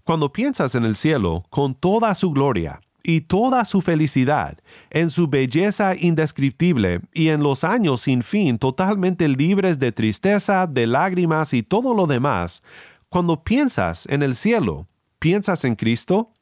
Cuando 0.02 0.32
piensas 0.32 0.74
en 0.74 0.84
el 0.84 0.96
cielo, 0.96 1.44
con 1.50 1.76
toda 1.76 2.14
su 2.16 2.32
gloria, 2.32 2.80
y 3.02 3.22
toda 3.22 3.64
su 3.64 3.80
felicidad, 3.80 4.58
en 4.90 5.10
su 5.10 5.28
belleza 5.28 5.94
indescriptible 5.94 7.00
y 7.12 7.28
en 7.28 7.42
los 7.42 7.64
años 7.64 8.02
sin 8.02 8.22
fin 8.22 8.58
totalmente 8.58 9.28
libres 9.28 9.78
de 9.78 9.92
tristeza, 9.92 10.66
de 10.66 10.86
lágrimas 10.86 11.54
y 11.54 11.62
todo 11.62 11.94
lo 11.94 12.06
demás, 12.06 12.62
cuando 13.08 13.42
piensas 13.42 14.06
en 14.06 14.22
el 14.22 14.36
cielo, 14.36 14.86
¿piensas 15.18 15.64
en 15.64 15.76
Cristo? 15.76 16.32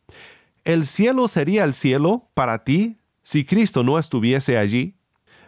¿El 0.65 0.87
cielo 0.87 1.29
sería 1.29 1.65
el 1.65 1.75
cielo 1.75 2.29
para 2.35 2.65
ti 2.65 2.99
si 3.23 3.45
Cristo 3.45 3.85
no 3.85 3.99
estuviese 3.99 4.59
allí? 4.59 4.97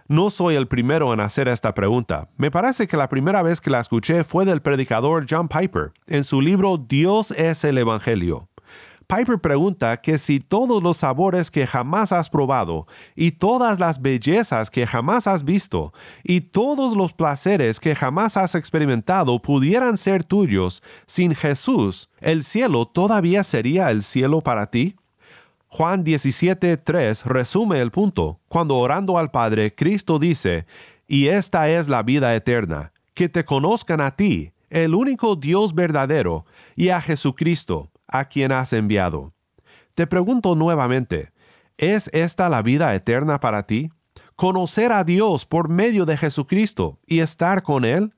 No 0.07 0.31
soy 0.31 0.55
el 0.55 0.69
primero 0.69 1.12
en 1.12 1.21
hacer 1.21 1.49
esta 1.49 1.75
pregunta. 1.75 2.31
Me 2.37 2.50
parece 2.50 2.87
que 2.87 2.97
la 2.97 3.11
primera 3.11 3.43
vez 3.43 3.61
que 3.61 3.69
la 3.69 3.81
escuché 3.81 4.25
fue 4.25 4.47
del 4.47 4.62
predicador 4.62 5.27
John 5.29 5.49
Piper 5.49 5.93
en 6.07 6.25
su 6.25 6.41
libro 6.41 6.79
Dios 6.79 7.31
es 7.33 7.62
el 7.65 7.77
Evangelio. 7.77 8.48
Piper 9.09 9.38
pregunta 9.38 10.03
que 10.03 10.19
si 10.19 10.38
todos 10.38 10.83
los 10.83 10.99
sabores 10.99 11.50
que 11.50 11.67
jamás 11.67 12.12
has 12.12 12.29
probado, 12.29 12.87
y 13.17 13.31
todas 13.31 13.79
las 13.79 14.03
bellezas 14.03 14.69
que 14.69 14.87
jamás 14.87 15.27
has 15.27 15.45
visto, 15.45 15.95
y 16.23 16.43
todos 16.43 16.95
los 16.95 17.15
placeres 17.15 17.81
que 17.81 17.95
jamás 17.95 18.37
has 18.37 18.55
experimentado 18.55 19.41
pudieran 19.41 19.97
ser 19.97 20.25
tuyos, 20.25 20.83
sin 21.07 21.35
Jesús, 21.35 22.11
¿el 22.21 22.45
cielo 22.45 22.85
todavía 22.85 23.45
sería 23.45 23.91
el 23.91 24.03
cielo 24.03 24.43
para 24.43 24.67
ti? 24.71 24.97
Juan 25.69 26.05
17:3 26.05 27.25
resume 27.25 27.81
el 27.81 27.91
punto, 27.91 28.41
cuando 28.49 28.77
orando 28.77 29.17
al 29.17 29.31
Padre, 29.31 29.75
Cristo 29.75 30.19
dice, 30.19 30.67
Y 31.07 31.29
esta 31.29 31.71
es 31.71 31.88
la 31.88 32.03
vida 32.03 32.35
eterna, 32.35 32.93
que 33.15 33.31
te 33.31 33.47
conozcan 33.47 34.03
a 34.03 34.17
ti, 34.17 34.53
el 34.69 34.95
único 34.95 35.35
Dios 35.35 35.75
verdadero, 35.75 36.45
y 36.77 36.91
a 36.91 37.00
Jesucristo, 37.00 37.91
a 38.09 38.25
quien 38.25 38.53
has 38.53 38.73
enviado. 38.73 39.33
Te 39.95 40.07
pregunto 40.07 40.55
nuevamente, 40.57 41.33
¿es 41.77 42.11
esta 42.12 42.49
la 42.49 42.62
vida 42.62 42.95
eterna 42.95 43.41
para 43.41 43.65
ti? 43.65 43.91
¿Conocer 44.37 44.93
a 44.93 45.05
Dios 45.05 45.45
por 45.45 45.69
medio 45.69 46.07
de 46.07 46.17
Jesucristo 46.17 46.99
y 47.07 47.21
estar 47.21 47.62
con 47.62 47.85
Él? 47.85 48.15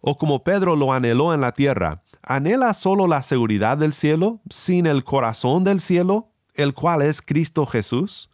¿O 0.00 0.16
como 0.16 0.44
Pedro 0.44 0.76
lo 0.76 0.92
anheló 0.92 1.34
en 1.34 1.40
la 1.40 1.52
tierra, 1.52 2.02
anhela 2.22 2.74
solo 2.74 3.06
la 3.06 3.22
seguridad 3.22 3.76
del 3.76 3.92
cielo 3.92 4.40
sin 4.48 4.86
el 4.86 5.02
corazón 5.02 5.64
del 5.64 5.80
cielo, 5.80 6.30
el 6.54 6.74
cual 6.74 7.02
es 7.02 7.20
Cristo 7.22 7.66
Jesús? 7.66 8.30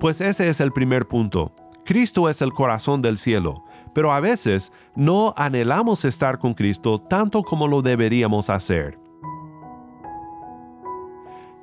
Pues 0.00 0.20
ese 0.20 0.48
es 0.48 0.60
el 0.60 0.72
primer 0.72 1.06
punto. 1.06 1.52
Cristo 1.84 2.28
es 2.28 2.42
el 2.42 2.52
corazón 2.52 3.02
del 3.02 3.18
cielo, 3.18 3.64
pero 3.94 4.12
a 4.12 4.20
veces 4.20 4.72
no 4.94 5.34
anhelamos 5.36 6.04
estar 6.04 6.38
con 6.38 6.54
Cristo 6.54 7.00
tanto 7.00 7.42
como 7.42 7.66
lo 7.66 7.82
deberíamos 7.82 8.50
hacer. 8.50 8.98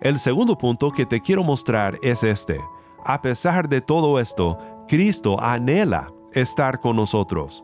El 0.02 0.20
segundo 0.20 0.58
punto 0.58 0.92
que 0.92 1.06
te 1.06 1.22
quiero 1.22 1.44
mostrar 1.44 1.98
es 2.04 2.24
este. 2.24 2.60
A 3.04 3.22
pesar 3.22 3.70
de 3.70 3.82
todo 3.82 4.20
esto, 4.20 4.58
Cristo 4.88 5.42
anhela 5.42 6.12
estar 6.34 6.80
con 6.80 6.96
nosotros. 6.98 7.64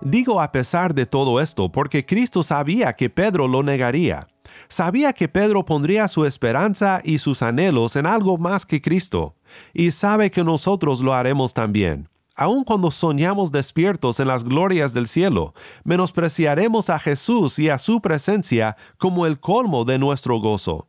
Digo 0.00 0.40
a 0.40 0.50
pesar 0.50 0.94
de 0.94 1.06
todo 1.06 1.40
esto 1.40 1.70
porque 1.70 2.04
Cristo 2.04 2.42
sabía 2.42 2.94
que 2.94 3.08
Pedro 3.08 3.46
lo 3.46 3.62
negaría. 3.62 4.26
Sabía 4.68 5.12
que 5.12 5.28
Pedro 5.28 5.64
pondría 5.64 6.08
su 6.08 6.26
esperanza 6.26 7.00
y 7.04 7.18
sus 7.18 7.42
anhelos 7.42 7.94
en 7.94 8.06
algo 8.06 8.36
más 8.36 8.66
que 8.66 8.82
Cristo, 8.82 9.36
y 9.72 9.92
sabe 9.92 10.30
que 10.30 10.44
nosotros 10.44 11.00
lo 11.00 11.14
haremos 11.14 11.54
también. 11.54 12.08
Aun 12.34 12.64
cuando 12.64 12.90
soñamos 12.90 13.52
despiertos 13.52 14.18
en 14.18 14.28
las 14.28 14.44
glorias 14.44 14.94
del 14.94 15.06
cielo, 15.06 15.54
menospreciaremos 15.84 16.88
a 16.88 16.98
Jesús 16.98 17.58
y 17.58 17.68
a 17.68 17.78
su 17.78 18.00
presencia 18.00 18.76
como 18.96 19.26
el 19.26 19.38
colmo 19.38 19.84
de 19.84 19.98
nuestro 19.98 20.38
gozo. 20.40 20.88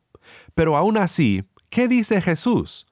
Pero 0.54 0.76
aún 0.76 0.96
así, 0.96 1.44
¿qué 1.68 1.86
dice 1.86 2.22
Jesús? 2.22 2.86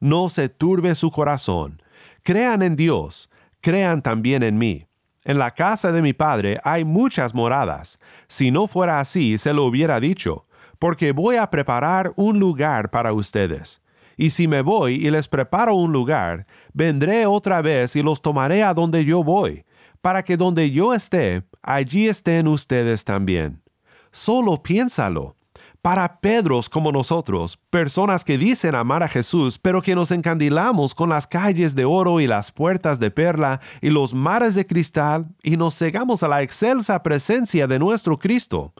No 0.00 0.28
se 0.28 0.50
turbe 0.50 0.94
su 0.94 1.10
corazón. 1.10 1.82
Crean 2.22 2.62
en 2.62 2.76
Dios, 2.76 3.30
crean 3.62 4.02
también 4.02 4.42
en 4.42 4.58
mí. 4.58 4.86
En 5.24 5.38
la 5.38 5.52
casa 5.52 5.90
de 5.90 6.02
mi 6.02 6.12
Padre 6.12 6.60
hay 6.62 6.84
muchas 6.84 7.34
moradas. 7.34 7.98
Si 8.28 8.50
no 8.50 8.66
fuera 8.66 9.00
así, 9.00 9.38
se 9.38 9.54
lo 9.54 9.64
hubiera 9.64 9.98
dicho, 9.98 10.46
porque 10.78 11.12
voy 11.12 11.36
a 11.36 11.48
preparar 11.50 12.12
un 12.16 12.38
lugar 12.38 12.90
para 12.90 13.14
ustedes. 13.14 13.80
Y 14.16 14.30
si 14.30 14.48
me 14.48 14.62
voy 14.62 14.94
y 14.94 15.10
les 15.10 15.28
preparo 15.28 15.74
un 15.74 15.92
lugar, 15.92 16.46
vendré 16.72 17.26
otra 17.26 17.62
vez 17.62 17.96
y 17.96 18.02
los 18.02 18.22
tomaré 18.22 18.62
a 18.62 18.74
donde 18.74 19.04
yo 19.04 19.24
voy, 19.24 19.64
para 20.00 20.22
que 20.22 20.36
donde 20.36 20.70
yo 20.70 20.94
esté, 20.94 21.44
allí 21.62 22.08
estén 22.08 22.46
ustedes 22.46 23.04
también. 23.04 23.62
Solo 24.10 24.62
piénsalo. 24.62 25.36
Para 25.82 26.18
Pedros 26.20 26.70
como 26.70 26.92
nosotros, 26.92 27.58
personas 27.68 28.24
que 28.24 28.38
dicen 28.38 28.74
amar 28.74 29.02
a 29.02 29.08
Jesús, 29.08 29.58
pero 29.58 29.82
que 29.82 29.94
nos 29.94 30.12
encandilamos 30.12 30.94
con 30.94 31.10
las 31.10 31.26
calles 31.26 31.74
de 31.74 31.84
oro 31.84 32.20
y 32.20 32.26
las 32.26 32.52
puertas 32.52 32.98
de 33.00 33.10
perla 33.10 33.60
y 33.82 33.90
los 33.90 34.14
mares 34.14 34.54
de 34.54 34.64
cristal 34.64 35.26
y 35.42 35.58
nos 35.58 35.76
cegamos 35.76 36.22
a 36.22 36.28
la 36.28 36.40
excelsa 36.40 37.02
presencia 37.02 37.66
de 37.66 37.78
nuestro 37.78 38.18
Cristo. 38.18 38.72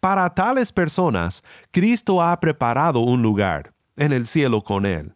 Para 0.00 0.34
tales 0.34 0.72
personas, 0.72 1.44
Cristo 1.70 2.20
ha 2.20 2.40
preparado 2.40 3.00
un 3.00 3.22
lugar 3.22 3.72
en 3.98 4.12
el 4.12 4.26
cielo 4.26 4.62
con 4.62 4.86
Él. 4.86 5.14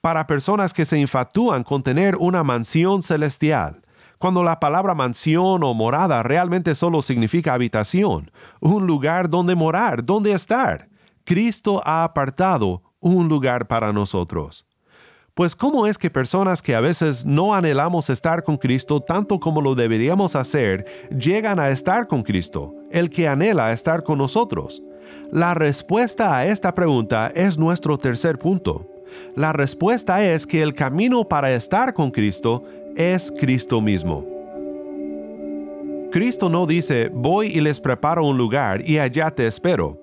Para 0.00 0.26
personas 0.26 0.74
que 0.74 0.84
se 0.84 0.98
infatúan 0.98 1.62
con 1.62 1.82
tener 1.82 2.16
una 2.16 2.42
mansión 2.42 3.02
celestial, 3.02 3.84
cuando 4.18 4.42
la 4.42 4.60
palabra 4.60 4.94
mansión 4.94 5.62
o 5.62 5.74
morada 5.74 6.22
realmente 6.22 6.74
solo 6.74 7.02
significa 7.02 7.54
habitación, 7.54 8.30
un 8.60 8.86
lugar 8.86 9.28
donde 9.28 9.54
morar, 9.54 10.04
donde 10.04 10.32
estar. 10.32 10.88
Cristo 11.24 11.82
ha 11.84 12.04
apartado 12.04 12.82
un 13.00 13.28
lugar 13.28 13.66
para 13.66 13.92
nosotros. 13.92 14.66
Pues 15.34 15.56
¿cómo 15.56 15.86
es 15.86 15.98
que 15.98 16.10
personas 16.10 16.62
que 16.62 16.76
a 16.76 16.80
veces 16.80 17.26
no 17.26 17.54
anhelamos 17.54 18.08
estar 18.08 18.44
con 18.44 18.56
Cristo 18.56 19.00
tanto 19.00 19.40
como 19.40 19.60
lo 19.60 19.74
deberíamos 19.74 20.36
hacer, 20.36 20.84
llegan 21.10 21.58
a 21.58 21.70
estar 21.70 22.06
con 22.06 22.22
Cristo, 22.22 22.72
el 22.92 23.10
que 23.10 23.26
anhela 23.26 23.72
estar 23.72 24.04
con 24.04 24.18
nosotros? 24.18 24.82
La 25.30 25.54
respuesta 25.54 26.36
a 26.36 26.46
esta 26.46 26.74
pregunta 26.74 27.32
es 27.34 27.58
nuestro 27.58 27.98
tercer 27.98 28.38
punto. 28.38 28.86
La 29.36 29.52
respuesta 29.52 30.24
es 30.24 30.46
que 30.46 30.62
el 30.62 30.74
camino 30.74 31.28
para 31.28 31.52
estar 31.52 31.94
con 31.94 32.10
Cristo 32.10 32.62
es 32.96 33.32
Cristo 33.38 33.80
mismo. 33.80 34.24
Cristo 36.10 36.48
no 36.48 36.66
dice, 36.66 37.10
voy 37.12 37.48
y 37.48 37.60
les 37.60 37.80
preparo 37.80 38.24
un 38.24 38.38
lugar 38.38 38.88
y 38.88 38.98
allá 38.98 39.30
te 39.32 39.46
espero. 39.46 40.00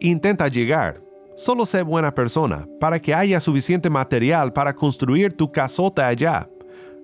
Intenta 0.00 0.48
llegar. 0.48 1.00
Solo 1.36 1.64
sé 1.66 1.82
buena 1.82 2.14
persona, 2.14 2.68
para 2.78 3.00
que 3.00 3.14
haya 3.14 3.40
suficiente 3.40 3.88
material 3.90 4.52
para 4.52 4.74
construir 4.74 5.32
tu 5.32 5.48
casota 5.50 6.06
allá. 6.06 6.48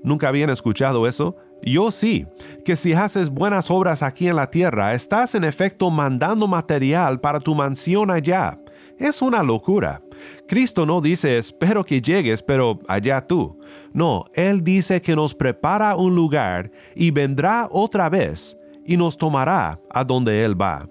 ¿Nunca 0.03 0.29
habían 0.29 0.51
escuchado 0.51 1.07
eso? 1.07 1.37
Yo 1.63 1.91
sí, 1.91 2.27
que 2.65 2.77
si 2.77 2.95
haces 2.95 3.31
buenas 3.31 3.71
obras 3.71 4.03
aquí 4.03 4.29
en 4.29 4.37
la 4.37 4.51
tierra, 4.51 4.95
estás 4.95 5.35
en 5.35 5.45
efecto 5.45 5.91
mandando 5.91 6.49
material 6.49 7.21
para 7.21 7.41
tu 7.41 7.55
mansión 7.55 8.11
allá. 8.11 8.59
Es 8.99 9.23
una 9.23 9.43
locura. 9.43 10.03
Cristo 10.47 10.85
no 10.85 11.01
dice 11.01 11.39
espero 11.39 11.85
que 11.85 12.01
llegues, 12.01 12.43
pero 12.43 12.79
allá 12.89 13.27
tú. 13.27 13.59
No, 13.93 14.25
Él 14.35 14.63
dice 14.63 15.01
que 15.01 15.17
nos 15.17 15.35
prepara 15.35 15.97
un 15.97 16.15
lugar 16.15 16.71
y 16.95 17.11
vendrá 17.11 17.69
otra 17.71 18.09
vez 18.09 18.59
y 18.85 18.97
nos 18.97 19.17
tomará 19.17 19.81
a 19.91 20.05
donde 20.05 20.45
Él 20.45 20.61
va. 20.61 20.89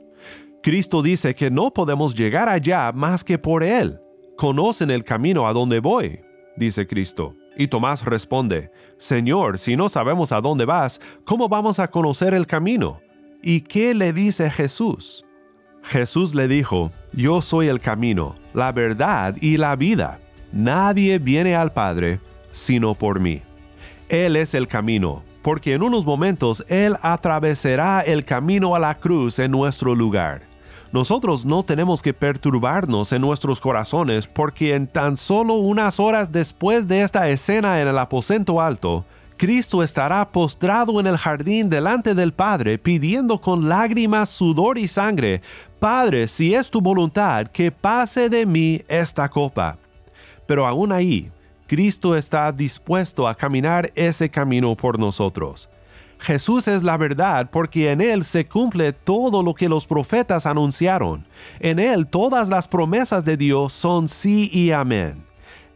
Cristo 0.62 1.02
dice 1.02 1.34
que 1.34 1.50
no 1.50 1.72
podemos 1.72 2.16
llegar 2.16 2.50
allá 2.50 2.92
más 2.92 3.24
que 3.24 3.38
por 3.38 3.64
Él. 3.64 4.00
Conocen 4.38 4.92
el 4.92 5.04
camino 5.04 5.48
a 5.48 5.54
donde 5.54 5.80
voy, 5.80 6.20
dice 6.56 6.86
Cristo. 6.86 7.36
Y 7.60 7.68
Tomás 7.68 8.06
responde, 8.06 8.72
Señor, 8.98 9.60
si 9.60 9.76
no 9.76 9.90
sabemos 9.90 10.32
a 10.32 10.40
dónde 10.40 10.64
vas, 10.64 11.02
¿cómo 11.26 11.50
vamos 11.50 11.78
a 11.80 11.90
conocer 11.90 12.34
el 12.34 12.48
camino? 12.48 13.02
¿Y 13.44 13.60
qué 13.60 13.94
le 13.94 14.14
dice 14.14 14.50
Jesús? 14.50 15.26
Jesús 15.84 16.34
le 16.34 16.48
dijo, 16.48 16.90
Yo 17.12 17.42
soy 17.42 17.68
el 17.68 17.82
camino, 17.82 18.38
la 18.54 18.72
verdad 18.72 19.36
y 19.42 19.58
la 19.58 19.76
vida. 19.76 20.22
Nadie 20.54 21.20
viene 21.20 21.54
al 21.54 21.74
Padre 21.74 22.22
sino 22.52 22.96
por 22.96 23.20
mí. 23.20 23.42
Él 24.08 24.38
es 24.38 24.54
el 24.54 24.70
camino, 24.70 25.22
porque 25.42 25.74
en 25.74 25.84
unos 25.84 26.06
momentos 26.06 26.64
Él 26.70 26.96
atravesará 27.02 28.00
el 28.00 28.24
camino 28.24 28.74
a 28.74 28.80
la 28.80 28.98
cruz 29.00 29.38
en 29.38 29.52
nuestro 29.52 29.96
lugar. 29.96 30.49
Nosotros 30.92 31.46
no 31.46 31.64
tenemos 31.64 32.02
que 32.02 32.16
perturbarnos 32.16 33.12
en 33.14 33.22
nuestros 33.22 33.60
corazones 33.60 34.26
porque 34.26 34.74
en 34.74 34.88
tan 34.88 35.18
solo 35.18 35.56
unas 35.56 36.00
horas 36.00 36.32
después 36.32 36.88
de 36.88 37.04
esta 37.04 37.30
escena 37.30 37.80
en 37.80 37.88
el 37.88 37.98
aposento 37.98 38.60
alto, 38.60 39.06
Cristo 39.38 39.84
estará 39.84 40.32
postrado 40.32 41.00
en 41.00 41.06
el 41.06 41.18
jardín 41.18 41.70
delante 41.70 42.16
del 42.16 42.34
Padre 42.34 42.80
pidiendo 42.80 43.40
con 43.40 43.70
lágrimas, 43.70 44.30
sudor 44.30 44.78
y 44.80 44.88
sangre, 44.88 45.42
Padre, 45.80 46.28
si 46.28 46.56
es 46.56 46.70
tu 46.70 46.82
voluntad, 46.82 47.48
que 47.48 47.72
pase 47.72 48.28
de 48.28 48.46
mí 48.46 48.82
esta 48.88 49.30
copa. 49.30 49.78
Pero 50.46 50.66
aún 50.66 50.92
ahí, 50.92 51.32
Cristo 51.68 52.16
está 52.16 52.52
dispuesto 52.52 53.28
a 53.28 53.36
caminar 53.36 53.92
ese 53.96 54.30
camino 54.30 54.76
por 54.76 54.98
nosotros. 54.98 55.70
Jesús 56.20 56.68
es 56.68 56.84
la 56.84 56.98
verdad 56.98 57.50
porque 57.50 57.92
en 57.92 58.02
Él 58.02 58.24
se 58.26 58.46
cumple 58.46 58.92
todo 58.92 59.42
lo 59.42 59.54
que 59.54 59.70
los 59.70 59.88
profetas 59.88 60.46
anunciaron. 60.46 61.26
En 61.60 61.80
Él 61.80 62.08
todas 62.08 62.50
las 62.50 62.68
promesas 62.68 63.24
de 63.24 63.38
Dios 63.38 63.72
son 63.72 64.08
sí 64.10 64.50
y 64.54 64.72
amén. 64.72 65.24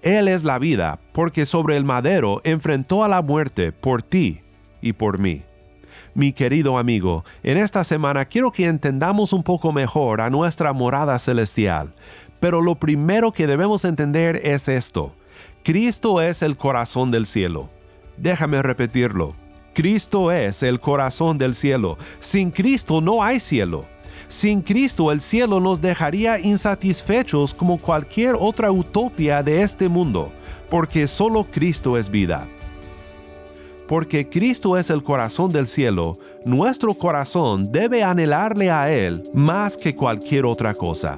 Él 0.01 0.27
es 0.27 0.43
la 0.43 0.59
vida 0.59 0.99
porque 1.13 1.45
sobre 1.45 1.77
el 1.77 1.85
madero 1.85 2.41
enfrentó 2.43 3.05
a 3.05 3.07
la 3.07 3.21
muerte 3.21 3.71
por 3.71 4.03
ti 4.03 4.41
y 4.81 4.93
por 4.93 5.17
mí. 5.17 5.43
Mi 6.13 6.33
querido 6.33 6.77
amigo, 6.77 7.23
en 7.41 7.57
esta 7.57 7.85
semana 7.85 8.25
quiero 8.25 8.51
que 8.51 8.67
entendamos 8.67 9.31
un 9.31 9.43
poco 9.43 9.71
mejor 9.71 10.19
a 10.19 10.29
nuestra 10.29 10.73
morada 10.73 11.17
celestial, 11.19 11.93
pero 12.41 12.61
lo 12.61 12.75
primero 12.75 13.31
que 13.31 13.47
debemos 13.47 13.85
entender 13.85 14.41
es 14.43 14.67
esto. 14.67 15.15
Cristo 15.63 16.21
es 16.21 16.41
el 16.41 16.57
corazón 16.57 17.09
del 17.09 17.25
cielo. 17.25 17.69
Déjame 18.17 18.61
repetirlo. 18.61 19.42
Cristo 19.73 20.31
es 20.31 20.63
el 20.63 20.79
corazón 20.79 21.37
del 21.37 21.55
cielo. 21.55 21.97
Sin 22.19 22.51
Cristo 22.51 23.01
no 23.01 23.23
hay 23.23 23.39
cielo. 23.39 23.85
Sin 24.27 24.61
Cristo 24.61 25.11
el 25.11 25.21
cielo 25.21 25.59
nos 25.59 25.81
dejaría 25.81 26.39
insatisfechos 26.39 27.53
como 27.53 27.77
cualquier 27.77 28.35
otra 28.39 28.71
utopía 28.71 29.43
de 29.43 29.61
este 29.61 29.89
mundo, 29.89 30.31
porque 30.69 31.07
solo 31.07 31.45
Cristo 31.45 31.97
es 31.97 32.09
vida. 32.09 32.47
Porque 33.87 34.27
Cristo 34.27 34.77
es 34.77 34.89
el 34.89 35.03
corazón 35.03 35.51
del 35.51 35.67
cielo, 35.67 36.17
nuestro 36.45 36.93
corazón 36.95 37.71
debe 37.71 38.01
anhelarle 38.03 38.71
a 38.71 38.91
Él 38.91 39.23
más 39.33 39.77
que 39.77 39.95
cualquier 39.95 40.45
otra 40.45 40.73
cosa. 40.73 41.17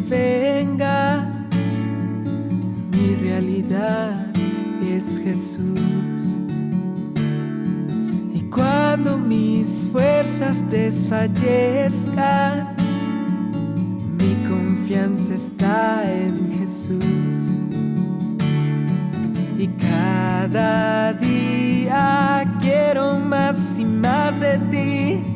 Venga, 0.00 1.46
mi 2.92 3.14
realidad 3.16 4.26
es 4.82 5.20
Jesús. 5.22 6.38
Y 8.34 8.40
cuando 8.50 9.18
mis 9.18 9.88
fuerzas 9.92 10.68
desfallezcan, 10.70 12.74
mi 14.18 14.34
confianza 14.48 15.34
está 15.34 16.10
en 16.12 16.58
Jesús. 16.58 17.58
Y 19.58 19.68
cada 19.68 21.12
día 21.14 22.44
quiero 22.60 23.18
más 23.18 23.78
y 23.78 23.84
más 23.84 24.40
de 24.40 24.58
ti. 24.70 25.35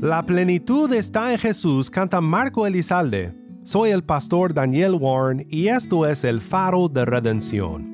La 0.00 0.22
plenitud 0.22 0.92
está 0.92 1.32
en 1.32 1.38
Jesús, 1.38 1.90
canta 1.90 2.20
Marco 2.20 2.68
Elizalde. 2.68 3.34
Soy 3.64 3.90
el 3.90 4.04
pastor 4.04 4.54
Daniel 4.54 4.92
Warren 4.94 5.44
y 5.50 5.66
esto 5.66 6.06
es 6.06 6.22
el 6.22 6.40
faro 6.40 6.88
de 6.88 7.04
redención. 7.04 7.90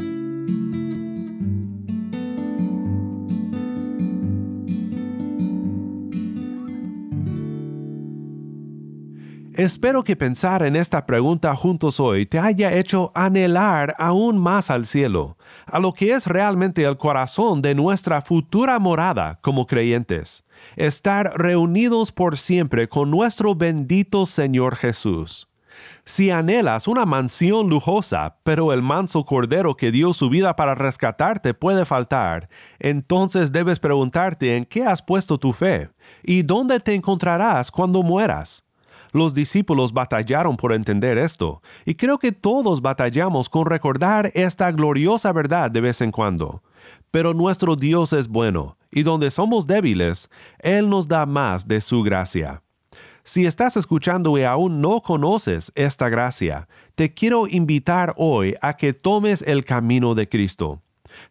Espero 9.54 10.04
que 10.04 10.14
pensar 10.14 10.62
en 10.62 10.76
esta 10.76 11.06
pregunta 11.06 11.56
juntos 11.56 12.00
hoy 12.00 12.26
te 12.26 12.38
haya 12.38 12.74
hecho 12.74 13.12
anhelar 13.14 13.94
aún 13.98 14.36
más 14.36 14.68
al 14.68 14.84
cielo, 14.84 15.38
a 15.66 15.78
lo 15.78 15.92
que 15.92 16.12
es 16.12 16.26
realmente 16.26 16.84
el 16.84 16.96
corazón 16.96 17.62
de 17.62 17.74
nuestra 17.74 18.22
futura 18.22 18.78
morada 18.78 19.38
como 19.42 19.66
creyentes 19.66 20.44
estar 20.76 21.32
reunidos 21.36 22.12
por 22.12 22.36
siempre 22.36 22.88
con 22.88 23.10
nuestro 23.10 23.54
bendito 23.54 24.26
Señor 24.26 24.76
Jesús. 24.76 25.48
Si 26.04 26.30
anhelas 26.30 26.86
una 26.86 27.04
mansión 27.04 27.68
lujosa, 27.68 28.36
pero 28.44 28.72
el 28.72 28.82
manso 28.82 29.24
cordero 29.24 29.76
que 29.76 29.90
dio 29.90 30.14
su 30.14 30.28
vida 30.28 30.54
para 30.54 30.74
rescatarte 30.74 31.52
puede 31.52 31.84
faltar, 31.84 32.48
entonces 32.78 33.50
debes 33.50 33.80
preguntarte 33.80 34.56
en 34.56 34.66
qué 34.66 34.84
has 34.84 35.02
puesto 35.02 35.38
tu 35.38 35.52
fe 35.52 35.90
y 36.22 36.42
dónde 36.42 36.78
te 36.78 36.94
encontrarás 36.94 37.70
cuando 37.70 38.02
mueras. 38.02 38.64
Los 39.14 39.32
discípulos 39.32 39.92
batallaron 39.92 40.56
por 40.56 40.72
entender 40.72 41.18
esto, 41.18 41.62
y 41.84 41.94
creo 41.94 42.18
que 42.18 42.32
todos 42.32 42.82
batallamos 42.82 43.48
con 43.48 43.64
recordar 43.64 44.32
esta 44.34 44.72
gloriosa 44.72 45.32
verdad 45.32 45.70
de 45.70 45.80
vez 45.80 46.00
en 46.00 46.10
cuando. 46.10 46.64
Pero 47.12 47.32
nuestro 47.32 47.76
Dios 47.76 48.12
es 48.12 48.26
bueno, 48.26 48.76
y 48.90 49.04
donde 49.04 49.30
somos 49.30 49.68
débiles, 49.68 50.30
Él 50.58 50.90
nos 50.90 51.06
da 51.06 51.26
más 51.26 51.68
de 51.68 51.80
su 51.80 52.02
gracia. 52.02 52.64
Si 53.22 53.46
estás 53.46 53.76
escuchando 53.76 54.36
y 54.36 54.42
aún 54.42 54.80
no 54.80 55.00
conoces 55.00 55.70
esta 55.76 56.08
gracia, 56.08 56.66
te 56.96 57.14
quiero 57.14 57.46
invitar 57.46 58.14
hoy 58.16 58.56
a 58.62 58.76
que 58.76 58.94
tomes 58.94 59.42
el 59.42 59.64
camino 59.64 60.16
de 60.16 60.28
Cristo. 60.28 60.82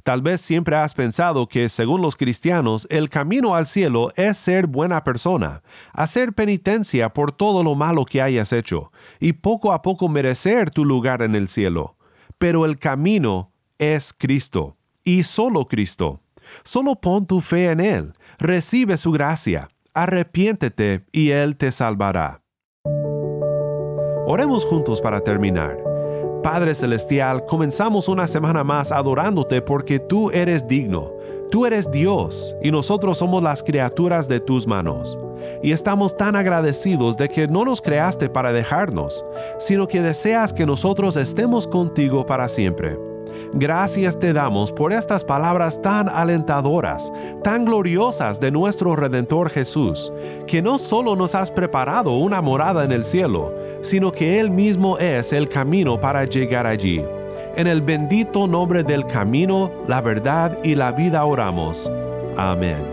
Tal 0.03 0.21
vez 0.21 0.41
siempre 0.41 0.75
has 0.75 0.93
pensado 0.93 1.47
que, 1.47 1.69
según 1.69 2.01
los 2.01 2.15
cristianos, 2.15 2.87
el 2.89 3.09
camino 3.09 3.55
al 3.55 3.67
cielo 3.67 4.11
es 4.15 4.37
ser 4.37 4.67
buena 4.67 5.03
persona, 5.03 5.63
hacer 5.93 6.33
penitencia 6.33 7.13
por 7.13 7.31
todo 7.31 7.63
lo 7.63 7.75
malo 7.75 8.05
que 8.05 8.21
hayas 8.21 8.53
hecho, 8.53 8.91
y 9.19 9.33
poco 9.33 9.73
a 9.73 9.81
poco 9.81 10.09
merecer 10.09 10.71
tu 10.71 10.85
lugar 10.85 11.21
en 11.21 11.35
el 11.35 11.47
cielo. 11.47 11.97
Pero 12.37 12.65
el 12.65 12.77
camino 12.77 13.51
es 13.77 14.13
Cristo, 14.13 14.77
y 15.03 15.23
solo 15.23 15.67
Cristo. 15.67 16.21
Solo 16.63 16.95
pon 16.95 17.25
tu 17.25 17.41
fe 17.41 17.71
en 17.71 17.79
Él, 17.79 18.13
recibe 18.37 18.97
su 18.97 19.11
gracia, 19.11 19.69
arrepiéntete 19.93 21.05
y 21.11 21.31
Él 21.31 21.57
te 21.57 21.71
salvará. 21.71 22.41
Oremos 24.25 24.65
juntos 24.65 25.01
para 25.01 25.19
terminar. 25.19 25.82
Padre 26.43 26.75
Celestial, 26.75 27.45
comenzamos 27.45 28.09
una 28.09 28.27
semana 28.27 28.65
más 28.65 28.91
adorándote 28.91 29.61
porque 29.61 29.97
tú 29.97 30.29
eres 30.29 30.67
digno. 30.67 31.13
Tú 31.49 31.65
eres 31.65 31.89
Dios 31.89 32.53
y 32.61 32.69
nosotros 32.69 33.19
somos 33.19 33.41
las 33.41 33.63
criaturas 33.63 34.27
de 34.27 34.41
tus 34.41 34.67
manos. 34.67 35.17
Y 35.61 35.71
estamos 35.71 36.17
tan 36.17 36.35
agradecidos 36.35 37.15
de 37.15 37.29
que 37.29 37.47
no 37.47 37.63
nos 37.63 37.81
creaste 37.81 38.29
para 38.29 38.51
dejarnos, 38.51 39.25
sino 39.57 39.87
que 39.87 40.01
deseas 40.01 40.51
que 40.51 40.65
nosotros 40.65 41.15
estemos 41.15 41.65
contigo 41.65 42.25
para 42.25 42.49
siempre. 42.49 43.12
Gracias 43.53 44.19
te 44.19 44.33
damos 44.33 44.71
por 44.71 44.93
estas 44.93 45.23
palabras 45.23 45.81
tan 45.81 46.09
alentadoras, 46.09 47.11
tan 47.43 47.65
gloriosas 47.65 48.39
de 48.39 48.51
nuestro 48.51 48.95
Redentor 48.95 49.49
Jesús, 49.49 50.11
que 50.47 50.61
no 50.61 50.79
solo 50.79 51.15
nos 51.15 51.35
has 51.35 51.51
preparado 51.51 52.17
una 52.17 52.41
morada 52.41 52.83
en 52.83 52.91
el 52.91 53.05
cielo, 53.05 53.53
sino 53.81 54.11
que 54.11 54.39
Él 54.39 54.49
mismo 54.49 54.97
es 54.97 55.33
el 55.33 55.49
camino 55.49 55.99
para 55.99 56.25
llegar 56.25 56.65
allí. 56.65 57.03
En 57.55 57.67
el 57.67 57.81
bendito 57.81 58.47
nombre 58.47 58.83
del 58.83 59.05
camino, 59.05 59.71
la 59.87 60.01
verdad 60.01 60.57
y 60.63 60.75
la 60.75 60.91
vida 60.91 61.23
oramos. 61.23 61.91
Amén. 62.35 62.92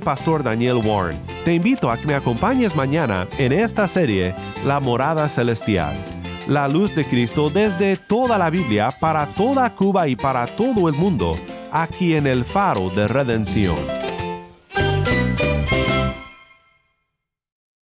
Pastor 0.00 0.42
Daniel 0.42 0.76
Warren. 0.84 1.18
Te 1.44 1.54
invito 1.54 1.90
a 1.90 1.96
que 1.96 2.06
me 2.06 2.14
acompañes 2.14 2.74
mañana 2.74 3.26
en 3.38 3.52
esta 3.52 3.86
serie 3.88 4.34
La 4.64 4.80
Morada 4.80 5.28
Celestial. 5.28 5.96
La 6.48 6.68
luz 6.68 6.94
de 6.94 7.04
Cristo 7.04 7.50
desde 7.50 7.96
toda 7.96 8.38
la 8.38 8.50
Biblia 8.50 8.88
para 8.98 9.26
toda 9.26 9.74
Cuba 9.74 10.08
y 10.08 10.16
para 10.16 10.46
todo 10.46 10.88
el 10.88 10.94
mundo, 10.94 11.36
aquí 11.70 12.14
en 12.14 12.26
el 12.26 12.44
faro 12.44 12.90
de 12.90 13.06
redención. 13.06 13.99